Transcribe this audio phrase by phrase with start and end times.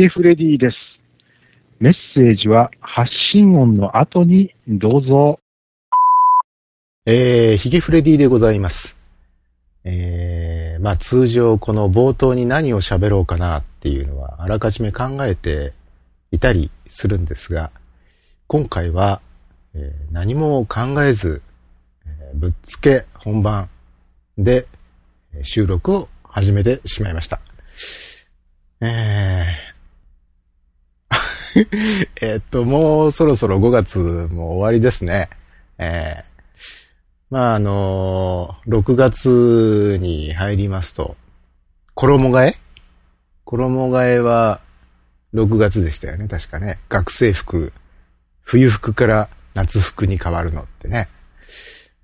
[0.00, 0.76] ゲフレディです。
[1.80, 5.40] メッセージは発信音の後にどうぞ。
[7.04, 8.96] えー、ヒゲフレディでございます。
[9.82, 15.72] えー、まあ通常この冒頭に何を喋ろうかなっていうのはあらかじめ考えて
[16.30, 17.72] いたりするんですが、
[18.46, 19.20] 今回は、
[19.74, 21.42] えー、何も考えず、
[22.06, 23.68] えー、ぶっつけ本番
[24.36, 24.68] で
[25.42, 27.40] 収録を始めてしまいました。
[28.80, 29.37] えー、
[32.20, 35.28] えっと、もうそろそろ5月も終わりですね。
[35.78, 36.24] えー、
[37.30, 41.16] まあ、あのー、6月に入りますと、
[41.94, 42.56] 衣替え？
[43.44, 44.60] 衣替えは
[45.34, 46.78] 6月でしたよね、確かね。
[46.88, 47.72] 学生服、
[48.42, 51.08] 冬服から夏服に変わるのってね。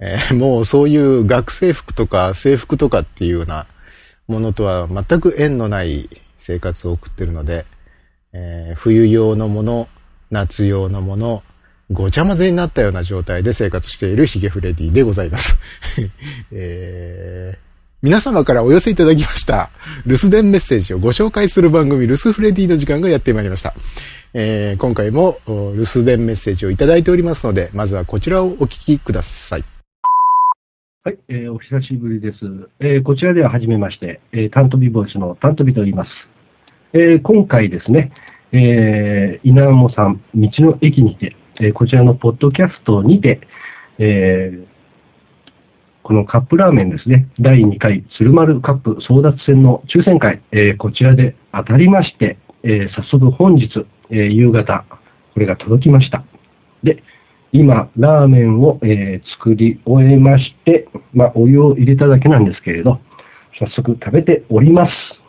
[0.00, 3.66] えー、もうそういう学生服とか制服とかっていうような
[4.26, 7.66] ものとは全く縁のない生活を送ってるので、
[8.34, 9.88] えー、冬用のもの、
[10.30, 11.42] 夏用のもの、
[11.90, 15.58] ごちゃ混ぜになったような状態で生活しているヒゲフレディでございます。
[16.52, 17.58] えー、
[18.02, 19.70] 皆様からお寄せいただきました
[20.04, 23.74] 留守電メッセージをご紹介する番組留守フレディの時間がやってまいりました。
[24.36, 29.64] えー、今回も留守電メッセージをいただいておりますので、まずはこちらをお聞きください。
[31.04, 32.38] はい、えー、お久しぶりです。
[32.80, 36.10] えー、こちらでは初めまして、えー、タントビボイスのタントビと言います。
[36.96, 38.12] えー、今回ですね、
[38.52, 43.40] えー、稲もさん、道の駅にて、えー、こちらのポッドキャストにて、
[43.98, 44.64] えー、
[46.04, 53.68] このカップラーメンですね、第2回鶴丸カップ争奪戦の抽選会、えー、こちらで当たりまして、え早速本日、
[54.10, 54.84] え夕方、
[55.34, 56.24] これが届きました。
[56.84, 57.02] で、
[57.52, 63.00] 今、ラーメンを、え作り終えまして、まあ、お湯を入れただけなんですけれど、
[63.58, 65.23] 早速食べております。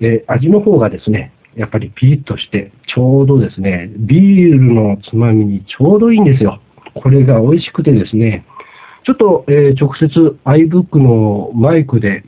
[0.00, 6.60] え味の方がですね、やっぱりピリッとして、ちょうどですね、ビールのつまみにちょうどいいんですよ。
[6.94, 8.44] これが美味しくてですね、
[9.04, 12.24] ちょっと、えー、直接 iBook のマイクで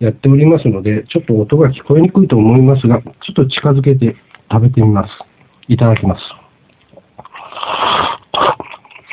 [0.00, 4.16] やっておりますので、ちょっと音が聞こえにくいと思いますが、ちょっと近づけて
[4.50, 5.10] 食べてみます。
[5.68, 6.20] いただきます。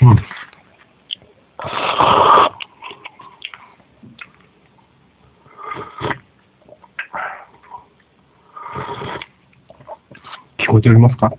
[0.01, 0.17] うん。
[10.79, 11.31] えておりますか？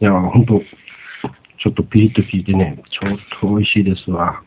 [0.00, 4.42] いや、ほんと、ちょっとピリッと聞いてね、ちょっと美味しいですわ。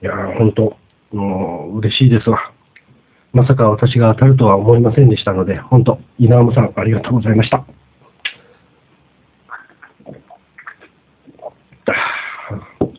[0.00, 0.76] いやー、ほんと、
[1.12, 2.52] もう嬉しいですわ。
[3.32, 7.64] まさか私が当たるとは思いませんでしたので、本当、稲山さんありがとうございました。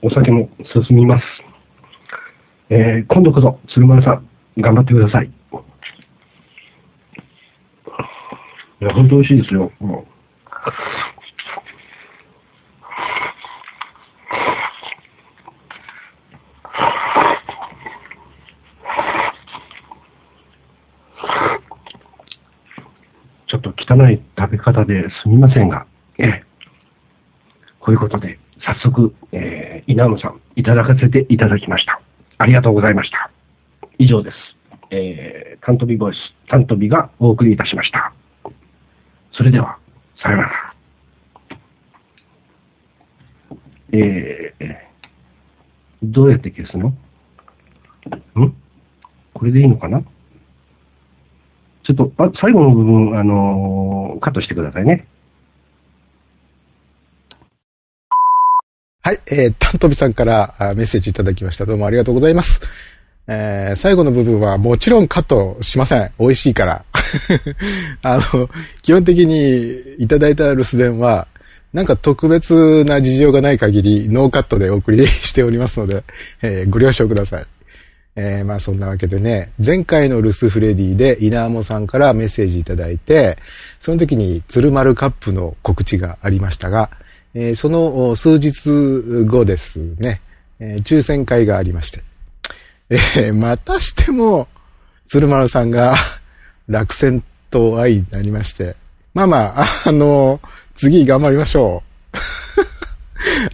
[0.01, 1.25] お酒も進みます。
[2.69, 4.29] えー、今度こそ、鶴丸さん、
[4.61, 5.25] 頑張ってください。
[8.81, 9.71] いや、本当美味しいですよ。
[9.79, 10.19] もう
[23.47, 25.87] ちょっと汚い食べ方ですみませんが、
[26.19, 26.43] ええ、
[27.79, 32.01] こういうことで、早速、えー、稲野さん、いただかせていただきました。
[32.37, 33.31] ありがとうございました。
[33.97, 34.37] 以上です。
[34.91, 36.17] えー、タントビボイス、
[36.49, 38.13] タントビがお送りいたしました。
[39.31, 39.77] それでは、
[40.21, 40.73] さよなら。
[43.91, 44.75] えー、
[46.03, 46.89] どうやって消すの？
[46.89, 46.95] ん？
[49.33, 50.01] これでいいのかな？
[51.83, 55.07] ちょっと、あ、最後の部分、あのー、カットしてくださいね。
[59.09, 61.65] はい、えー、タントビさんからメッセージいただきました。
[61.65, 62.61] どうもありがとうございます。
[63.25, 66.11] えー、最後の部分はもちろんカットしません。
[66.19, 66.85] 美味しいから。
[68.03, 68.51] あの、
[68.83, 71.27] 基本的にいただいた留守電は、
[71.73, 76.03] なんか特別な事情がない限りノーカットでお送りしておりますので、
[76.43, 77.45] えー、ご了承ください。
[78.15, 83.39] えー、まあそんなわけでね、前回のルスフレディで稲ナさんからメッセージいただいて、
[83.79, 86.91] その時に鶴丸カップの告知がありましたが、
[87.33, 90.21] えー、その数日後ですね、
[90.59, 92.01] えー、抽選会がありまして、
[92.89, 94.47] えー、またしても、
[95.07, 95.95] 鶴丸さんが
[96.67, 98.75] 落選と相なりまして、
[99.13, 100.39] まあまあ、あの、
[100.75, 101.83] 次頑張りましょ
[102.13, 102.19] う。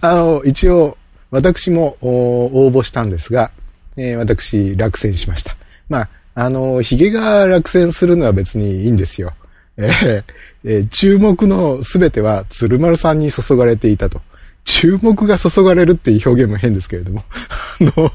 [0.00, 0.96] あの、一応、
[1.30, 3.50] 私も応募したんですが、
[3.96, 5.56] えー、私、落選しました。
[5.88, 9.32] まあ、あの、髭が落選するのは別にいいんですよ。
[9.78, 10.24] えー
[10.64, 14.20] えー注目のすべては鶴丸さんに注がれていたと。
[14.64, 17.22] 注目が注がれるっていう表現も変ですけれども。
[17.30, 18.10] あの、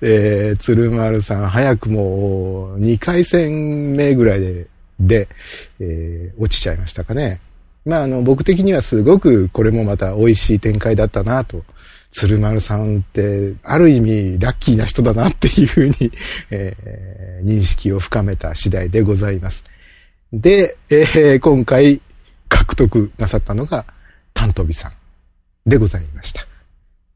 [0.00, 4.66] えー、鶴丸さん、早くも2回戦目ぐらいで、
[5.00, 5.28] で、
[5.80, 7.40] えー落ちちゃいましたかね。
[7.84, 11.64] まあ、あの、僕的にはすごくこれもまた美味しい展開だったなと。
[12.12, 16.12] 鶴丸さんって、ある意味ラッキーな人だなっていうふうに、
[16.50, 19.64] えー認識を深めた次第でございます。
[20.32, 22.00] で、えー今回
[22.48, 23.86] 獲得なさったのが、
[24.34, 24.92] タントビさん
[25.66, 26.46] でございました。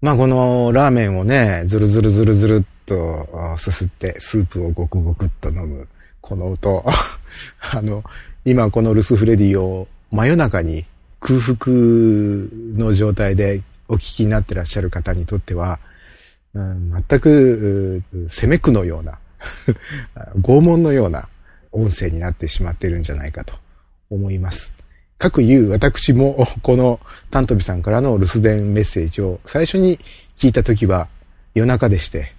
[0.00, 5.88] まあ、このラーメンをね、ずるずるずるずるっとすすって、スープをごくごくっと飲む、
[6.20, 6.84] この音。
[7.72, 8.02] あの、
[8.44, 10.86] 今このルスフレディを真夜中に
[11.20, 15.78] 空腹の状態でお聞きになってらっしゃる方にとっては、
[16.54, 19.18] うん全く攻め句のような、
[20.40, 21.28] 拷問のような
[21.72, 23.54] 音声になってしまってるんじゃないかと
[24.10, 24.74] 思います。
[25.18, 26.98] 各言う私もこの
[27.30, 29.98] タントビさんからの留守電メッセージを最初に
[30.36, 31.08] 聞いた時は
[31.54, 32.32] 夜中でして、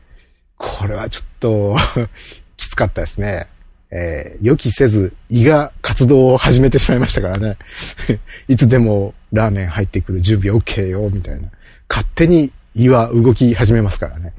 [0.57, 1.77] これはちょっと
[2.57, 3.47] きつかったですね。
[3.91, 7.57] えー予期せず胃が活動を始めてしまいましたからね。
[8.49, 11.49] いつでもラーメン入ってくる準備 OK よ、みたいな。
[11.87, 14.33] 勝手に胃は動き始めますからね。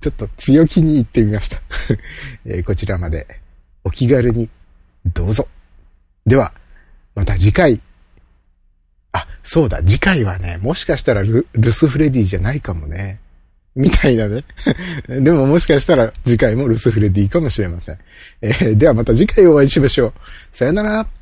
[0.00, 1.60] ちょっと強気に言ってみました、
[2.46, 3.41] えーこちらまで。
[3.84, 4.48] お気軽に
[5.06, 5.48] どうぞ。
[6.26, 6.52] では、
[7.14, 7.80] また次回。
[9.12, 13.20] あ、そうだ、次回はね、もしかしたらルルスフレディじゃないかもね。
[13.74, 14.44] みたいなね。
[15.08, 17.98] でももしかしたら次回もルスフレディかもしれません。
[18.42, 20.12] えーではまた次回お会いしましょう。
[20.56, 21.21] さよなら。